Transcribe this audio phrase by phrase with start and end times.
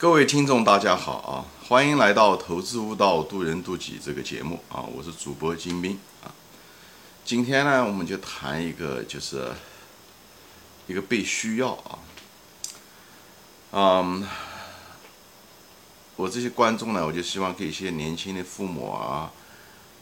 [0.00, 1.42] 各位听众，大家好啊！
[1.66, 4.78] 欢迎来到《投资悟道，渡人渡己》这个节目啊！
[4.80, 6.30] 我是主播金兵啊。
[7.24, 9.50] 今天呢，我们就谈一个，就是
[10.86, 11.98] 一个被需要啊。
[13.72, 14.28] 嗯，
[16.14, 19.32] 我这些观众呢，我就希望给一些年轻的父母啊，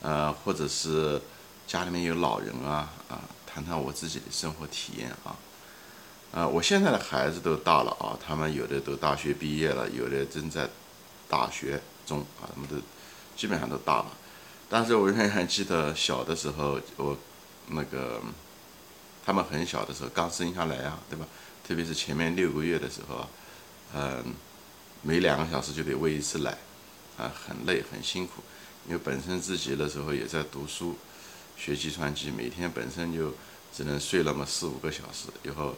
[0.00, 1.20] 呃，或者是
[1.66, 5.36] 家里面有老人啊啊，谈谈我自己的生活体验啊。
[6.32, 10.66] 啊，我现在的孩子都大了啊，他们有的都大学毕业了，有的正在
[11.28, 12.76] 大学中啊，他们都
[13.36, 14.06] 基本上都大了。
[14.66, 17.14] 但是我仍然记得小的时候，我
[17.66, 18.18] 那个
[19.26, 21.26] 他们很小的时候刚生下来啊，对吧？
[21.68, 23.28] 特别是前面六个月的时候，
[23.94, 24.24] 嗯，
[25.02, 26.56] 每两个小时就得喂一次奶，
[27.18, 28.42] 啊，很累很辛苦，
[28.88, 30.96] 因为本身自己的时候也在读书，
[31.58, 33.34] 学计算机，每天本身就
[33.70, 35.74] 只能睡那么四五个小时，以后。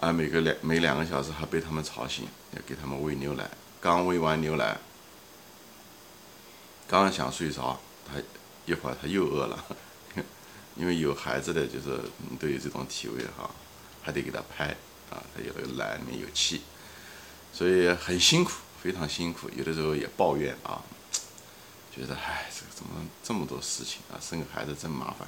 [0.00, 3.50] 啊，每个两每两个小时还被他们吵醒，要给他们喂牛奶。
[3.80, 4.78] 刚喂完牛奶，
[6.86, 8.14] 刚想睡着，他
[8.64, 9.64] 一会儿他又饿了。
[10.78, 12.00] 因为有孩子的就是
[12.38, 13.50] 都有这种体会哈，
[14.00, 14.66] 还得给他拍
[15.10, 16.62] 啊，他有的奶里面有气，
[17.52, 19.50] 所以很辛苦，非常辛苦。
[19.56, 20.80] 有的时候也抱怨啊，
[21.92, 24.14] 觉得唉，这个怎么这么多事情啊？
[24.20, 25.26] 生个孩子真麻烦。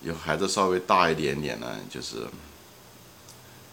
[0.00, 2.26] 有孩子稍微大一点点呢，就是。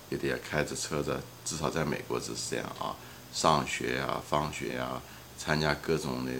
[0.09, 2.95] 也得要开着车子，至少在美国就是这样啊。
[3.31, 5.01] 上学呀、放学呀、
[5.37, 6.31] 参加各种的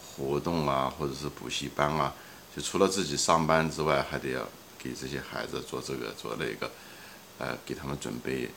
[0.00, 2.14] 活动啊，或者是补习班啊，
[2.54, 4.46] 就除了自己上班之外，还得要
[4.78, 6.70] 给这些孩子做这个做那个，
[7.38, 8.48] 呃，给他们准备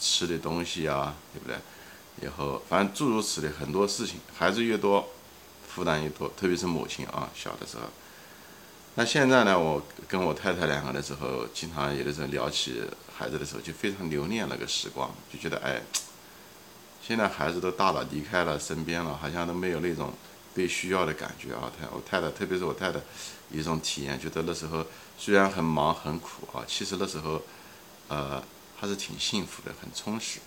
[0.00, 1.56] 吃的东西啊，对不对？
[2.20, 5.08] 以后反正诸如此类很多事情，孩子越多，
[5.66, 7.84] 负担越多，特别是母亲啊，小的时候。
[8.94, 9.58] 那现在呢？
[9.58, 12.82] 我跟我太太两个的时候，经常有的时候聊起
[13.16, 15.80] 孩子的时候，就非常留念那个时光，就觉得哎，
[17.02, 20.12] 现在孩子都大了，离开了身边了，好像都没有那种
[20.54, 21.72] 被需要的感觉啊。
[21.80, 23.00] 太我太太，特别是我太太，
[23.50, 24.84] 一种体验，觉得那时候
[25.16, 27.40] 虽然很忙很苦啊，其实那时候，
[28.08, 28.42] 呃，
[28.78, 30.38] 还是挺幸福的，很充实。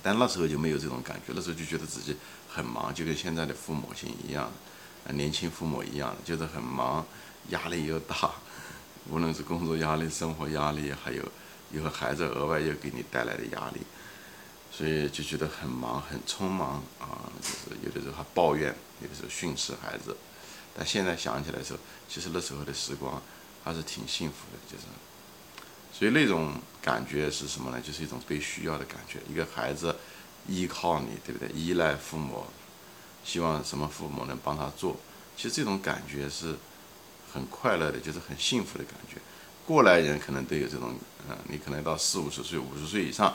[0.00, 2.16] 但那时候就没有这种感觉，那时候就觉得自己
[2.48, 4.52] 很忙，就跟现在的父母亲一样。
[5.12, 7.04] 年轻父母一样，就是很忙，
[7.50, 8.32] 压力又大，
[9.10, 11.22] 无论是工作压力、生活压力，还有
[11.72, 13.80] 以后孩子额外又给你带来的压力，
[14.72, 20.16] 所以就觉得很忙、很匆忙啊，就是有的时候还抱怨，有的时候训斥孩子。
[20.76, 21.78] 但现在想起来的时候，
[22.08, 23.22] 其实那时候的时光
[23.62, 24.84] 还是挺幸福的，就是。
[25.92, 27.80] 所以那种感觉是什么呢？
[27.80, 29.20] 就是一种被需要的感觉。
[29.30, 29.94] 一个孩子
[30.48, 31.48] 依靠你，对不对？
[31.50, 32.44] 依赖父母。
[33.24, 34.96] 希望什么父母能帮他做，
[35.36, 36.56] 其实这种感觉是
[37.32, 39.16] 很快乐的，就是很幸福的感觉。
[39.66, 40.94] 过来人可能都有这种，
[41.28, 43.34] 嗯，你可能到四五十岁、五十岁以上，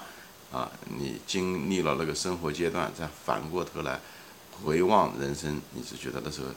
[0.52, 4.00] 啊，你经历了那个生活阶段，再反过头来
[4.64, 6.48] 回望人生，你是觉得那时候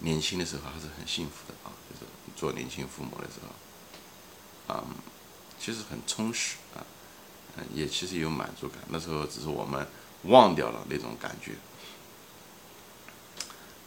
[0.00, 3.40] 年轻的时候还是很幸福的啊，就是做年轻父母的时
[4.68, 4.84] 候，啊，
[5.58, 6.86] 其实很充实啊，
[7.56, 8.78] 嗯，也其实有满足感。
[8.88, 9.84] 那时候只是我们
[10.22, 11.54] 忘掉了那种感觉。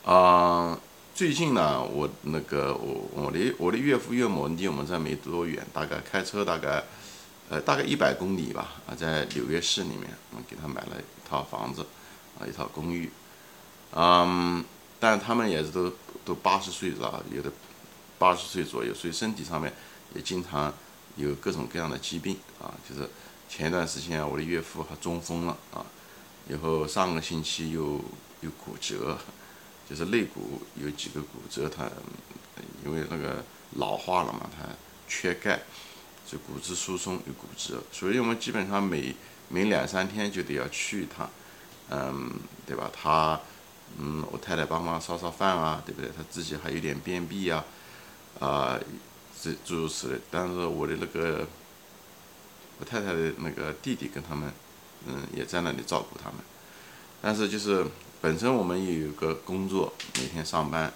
[0.03, 0.79] 啊，
[1.13, 6.83] 最近呢，我那个我我的我的岳父岳母离我们这没多远，大概开车大概，
[7.49, 8.81] 呃，大概一百公里吧。
[8.87, 11.85] 啊，在纽约市里面，我给他买了一套房子，
[12.39, 13.11] 啊，一套公寓。
[13.93, 14.65] 嗯，
[14.99, 15.93] 但他们也是都
[16.25, 17.51] 都八十岁了，有的
[18.17, 19.71] 八十岁左右，所以身体上面
[20.15, 20.73] 也经常
[21.15, 22.73] 有各种各样的疾病啊。
[22.89, 23.07] 就是
[23.47, 25.85] 前一段时间，我的岳父还中风了啊，
[26.49, 28.01] 以后上个星期又
[28.39, 29.15] 又骨折。
[29.91, 31.83] 就是肋骨有几个骨折，它
[32.85, 33.43] 因为那个
[33.75, 34.63] 老化了嘛，它
[35.05, 35.59] 缺钙，
[36.25, 39.13] 就骨质疏松有骨折，所以我们基本上每
[39.49, 41.29] 每两三天就得要去一趟，
[41.89, 42.31] 嗯，
[42.65, 42.89] 对吧？
[42.93, 43.37] 他，
[43.97, 46.09] 嗯，我太太帮忙烧烧饭啊，对不对？
[46.15, 47.65] 他自己还有点便秘啊，
[48.39, 48.79] 啊，
[49.41, 50.21] 这诸如此类。
[50.31, 51.45] 但是我的那个
[52.79, 54.53] 我太太的那个弟弟跟他们，
[55.05, 56.37] 嗯，也在那里照顾他们，
[57.21, 57.85] 但是就是。
[58.21, 60.93] 本身我们也有个工作，每天上班，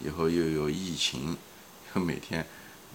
[0.00, 1.36] 以后又有疫情，
[1.94, 2.46] 又每天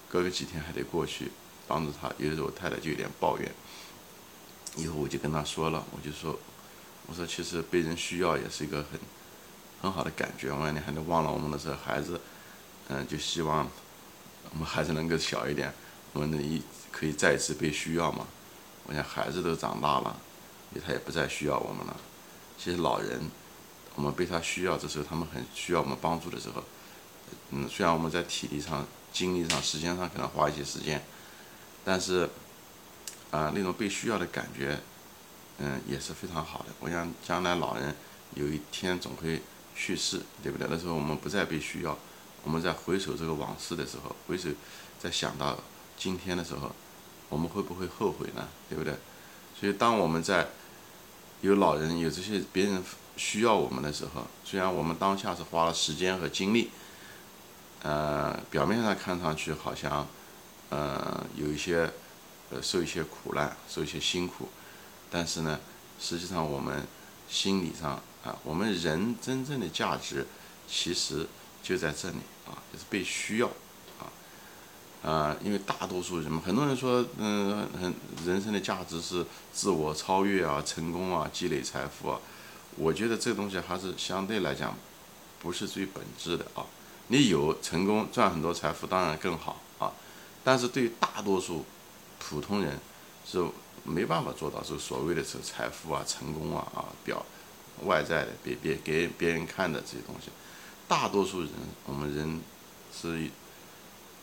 [0.09, 1.31] 隔个几天还得过去
[1.67, 2.11] 帮助他。
[2.17, 3.51] 有的时候我太太就有点抱怨，
[4.75, 6.39] 以后我就跟他说了，我就说，
[7.05, 8.99] 我说其实被人需要也是一个很
[9.83, 10.51] 很好的感觉。
[10.51, 12.19] 我说你还能忘了我们的时候孩子，
[12.87, 13.69] 嗯，就希望
[14.49, 15.71] 我们孩子能够小一点，
[16.13, 16.59] 我们能一
[16.91, 18.25] 可以再一次被需要嘛。
[18.87, 20.19] 我想孩子都长大了，
[20.83, 21.95] 他也不再需要我们了。
[22.57, 23.21] 其实老人。
[23.95, 26.63] 我们被他需要的时候，他们很需要我们帮助的时候，
[27.51, 31.03] 嗯，虽然我们在体力上、精力上、时间上可能花一些时间，
[31.85, 32.29] 但是，
[33.31, 34.79] 啊，那种被需要的感觉，
[35.59, 36.65] 嗯，也是非常好的。
[36.79, 37.95] 我想将来老人
[38.35, 39.41] 有一天总会
[39.75, 40.67] 去世，对不对？
[40.69, 41.97] 那时候我们不再被需要，
[42.43, 44.49] 我们在回首这个往事的时候，回首
[44.99, 45.57] 在想到
[45.97, 46.71] 今天的时候，
[47.29, 48.47] 我们会不会后悔呢？
[48.69, 48.95] 对不对？
[49.59, 50.47] 所以当我们在
[51.41, 52.83] 有老人有这些别人
[53.15, 56.71] 需要我们的时候，虽然我们当下是花了时间和精力，
[57.83, 60.07] 呃，表面上看上去好像，
[60.69, 61.91] 呃，有一些
[62.49, 64.49] 呃受一些苦难，受一些辛苦。
[65.11, 65.59] 但是呢，
[65.99, 66.87] 实际上我们
[67.29, 70.25] 心理上啊，我们人真正的价值
[70.67, 71.27] 其实
[71.61, 72.15] 就在这里
[72.47, 73.47] 啊，就是被需要
[73.99, 74.09] 啊
[75.03, 77.93] 啊，因为大多数人嘛，很多人说，嗯，很
[78.25, 79.23] 人生的价值是
[79.53, 82.19] 自我超越啊，成功啊，积累财富啊。
[82.77, 84.77] 我觉得这个东西还是相对来讲
[85.39, 86.65] 不是最本质的啊。
[87.07, 89.91] 你有成功赚很多财富当然更好啊，
[90.43, 91.65] 但是对于大多数
[92.19, 92.79] 普通人
[93.25, 93.45] 是。
[93.85, 97.25] 没办法做到这所谓的这财富啊、成功啊啊表
[97.83, 100.29] 外在的别别给别人看的这些东西，
[100.87, 101.49] 大多数人
[101.85, 102.39] 我们人
[102.95, 103.29] 是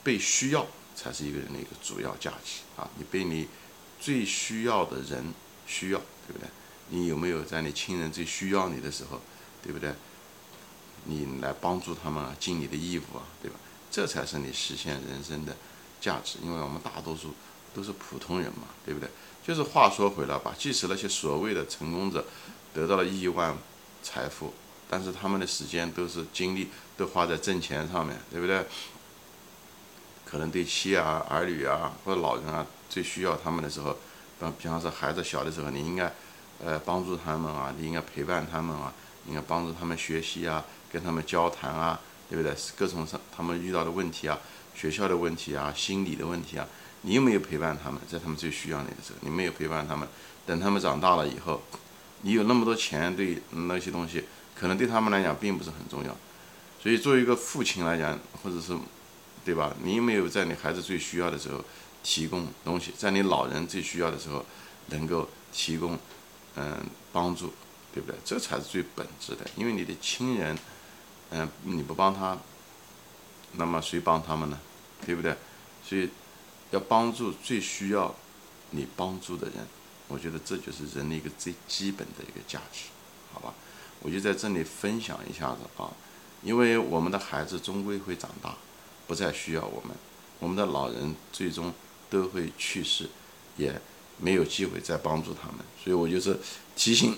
[0.03, 0.67] 被需要
[0.97, 2.89] 才是一个人的一个主要价值啊！
[2.97, 3.49] 你被你
[4.01, 5.35] 最需要的人
[5.67, 6.49] 需要，对不对？
[6.91, 9.21] 你有没有在你亲人最需要你的时候，
[9.63, 9.93] 对不对？
[11.05, 13.57] 你来帮助他们啊，尽你的义务啊，对吧？
[13.91, 15.57] 这才是你实现人生的
[16.01, 17.35] 价值，因为我们大多数
[17.75, 19.09] 都是普通人嘛，对不对？
[19.43, 22.25] 就是话说回来吧，即使那些所谓的成功者
[22.75, 23.57] 得到了亿万
[24.03, 24.53] 财富，
[24.89, 28.65] 但是他们的时间都是精力都花在挣钱上面，对不对？
[30.27, 33.97] 可能对妻啊、儿女啊或者老人啊最需要他们的时候，
[34.39, 36.13] 比比方说孩子小的时候，你应该
[36.65, 38.93] 呃帮助他们啊，你应该陪伴他们啊，
[39.27, 41.99] 应该帮助他们学习啊，跟他们交谈啊，
[42.29, 42.55] 对不对？
[42.77, 44.39] 各种上他们遇到的问题啊，
[44.75, 46.67] 学校的问题啊，心理的问题啊。
[47.03, 49.19] 你有没有陪伴他们，在他们最需要你的时候？
[49.23, 50.07] 你没有陪伴他们，
[50.45, 51.63] 等他们长大了以后，
[52.21, 54.25] 你有那么多钱，对那些东西，
[54.55, 56.15] 可能对他们来讲并不是很重要。
[56.83, 58.77] 所以，作为一个父亲来讲，或者是，
[59.45, 59.75] 对吧？
[59.83, 61.65] 你有没有在你孩子最需要的时候
[62.03, 64.45] 提供东西，在你老人最需要的时候
[64.89, 65.99] 能够提供，
[66.61, 67.53] 嗯，帮助，
[67.95, 68.19] 对不对？
[68.25, 69.49] 这才是最本质的。
[69.57, 70.59] 因为你的亲人，
[71.31, 72.37] 嗯，你不帮他，
[73.53, 74.61] 那么谁帮他们呢？
[75.07, 75.35] 对不对？
[75.85, 76.11] 所以。
[76.73, 78.15] 要帮助最需要
[78.71, 79.57] 你帮助的人，
[80.07, 82.83] 我觉得这就是人的一个最基本的一个价值，
[83.33, 83.53] 好吧？
[84.03, 85.91] 我就在这里分享一下子啊，
[86.45, 88.55] 因为我们的孩子终归会长大，
[89.09, 89.97] 不再需要我们，
[90.39, 91.75] 我们的老人最终
[92.09, 93.11] 都会去世，
[93.57, 93.73] 也
[94.21, 96.39] 没有机会再帮助他们，所以我就是
[96.77, 97.17] 提醒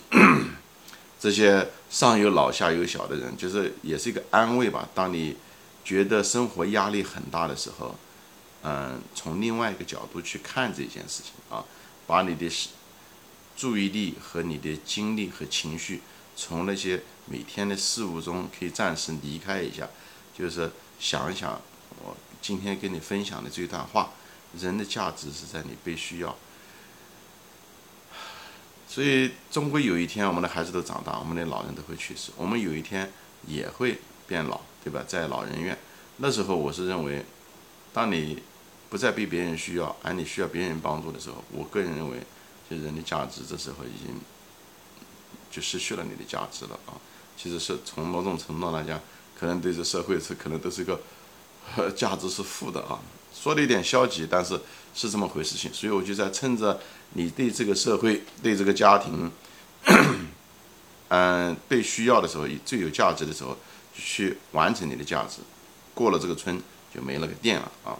[1.20, 4.88] 这些上有老下有小的人，就是也是一个安慰吧。
[4.94, 5.37] 当你
[5.84, 7.94] 觉得生活压力很大的时候。
[8.64, 11.64] 嗯，从另外一个角度去看这件事情啊，
[12.06, 12.49] 把你的
[13.56, 16.00] 注意力和你的精力和情绪
[16.37, 19.88] 从那些每天的事物中可以暂时离开一下，
[20.38, 20.70] 就是
[21.00, 21.60] 想一想
[22.05, 24.12] 我今天跟你分享的这段话：
[24.56, 26.37] 人的价值是在你被需要。
[28.92, 33.10] 所以，终归有一天，我们的孩子都长大，我们的老人都会去世，我们有一天
[33.46, 35.02] 也会变老，对吧？
[35.08, 35.78] 在老人院，
[36.18, 37.24] 那时候我是认为，
[37.92, 38.42] 当你。
[38.90, 42.18] 不再被别人需要，而你需要别人帮助的时候，我个人认为，
[42.68, 44.14] 就人的价值这时候已经
[45.50, 46.93] 就失去了你的价值了啊！
[47.34, 49.00] 其实是从某种程度来讲，
[49.34, 51.00] 可能对这社会是可能都是一个
[51.93, 53.00] 价值是负的啊。
[53.34, 54.60] 说的有点消极，但是
[54.94, 55.72] 是这么回事情。
[55.72, 56.81] 所以我就在趁着
[57.15, 59.31] 你对这个社会、对这个家庭，
[61.08, 63.56] 嗯，被需要的时候，最有价值的时候，
[63.94, 65.41] 去完成你的价值。
[65.94, 66.60] 过了这个村
[66.94, 67.96] 就没那个店了啊！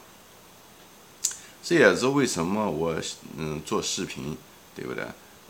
[1.63, 2.97] 这也是为什么我
[3.37, 4.37] 嗯做视频，
[4.75, 5.05] 对不对？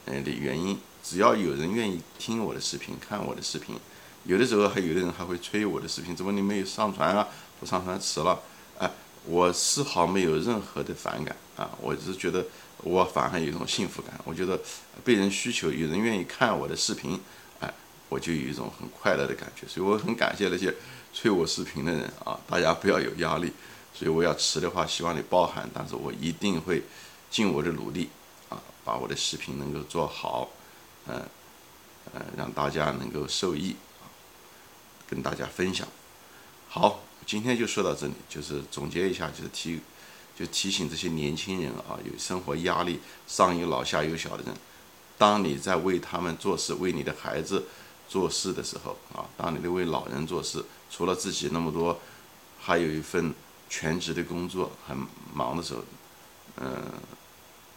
[0.06, 0.78] 嗯的原因。
[1.04, 3.76] 只要有人愿意听我的视频、看我的视频，
[4.24, 7.26] 有的时候还有的人还会催我的视频，怎么你没有上传啊？
[7.60, 8.40] 我上传迟了，
[9.24, 11.70] 我丝毫没有任何的反感啊！
[11.80, 12.44] 我只是觉得
[12.78, 14.60] 我反而有一种幸福感，我觉得
[15.04, 17.20] 被人需求，有人愿意看我的视频，
[17.60, 17.72] 哎，
[18.08, 19.66] 我就有一种很快乐的感觉。
[19.68, 20.74] 所以我很感谢那些
[21.12, 22.38] 催我视频的人啊！
[22.48, 23.52] 大家不要有压力。
[23.94, 26.82] 所以我要迟的话，希望你包涵，但是我一定会
[27.30, 28.08] 尽我的努力
[28.48, 30.48] 啊，把我的视频能够做好，
[31.06, 31.22] 嗯
[32.14, 33.76] 嗯，让大家能够受益，
[35.06, 35.86] 跟大家分享。
[36.68, 39.80] 好，今天就说到这里，就是总结一下，就是提
[40.38, 44.54] 就提醒这些年轻人啊，有生活压力，上有老下有小的人，
[45.16, 47.64] 当你在为他们做事，为你的孩子
[48.08, 52.00] 做事的时候啊，当你在为老人做事，除了自己那么多，
[52.60, 53.34] 还有一份。
[53.74, 54.94] 全职的工作很
[55.32, 55.82] 忙的时候，
[56.56, 56.92] 嗯，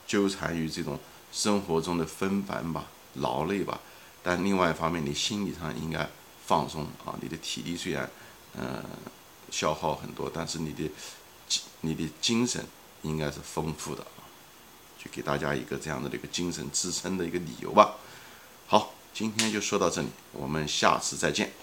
[0.06, 1.00] 纠缠于这种
[1.32, 2.84] 生活中的纷繁吧、
[3.14, 3.80] 劳累吧，
[4.22, 6.06] 但另外一方面，你心理上应该
[6.46, 7.18] 放松啊。
[7.22, 8.12] 你的体力虽然
[8.58, 8.84] 嗯
[9.52, 10.90] 消耗很多，但是你的
[11.82, 12.66] 你的精神
[13.04, 14.26] 应该是丰富的啊。
[14.98, 17.96] 就给大家一个这样的一个精神支撑的一个理由吧。
[18.68, 21.54] 好，今天就说到这里，我们下次再见。